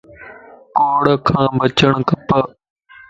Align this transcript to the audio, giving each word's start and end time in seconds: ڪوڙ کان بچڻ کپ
ڪوڙ 0.77 1.03
کان 1.27 1.47
بچڻ 1.59 1.93
کپ 2.07 2.29